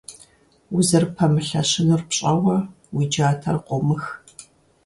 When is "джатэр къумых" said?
3.11-4.03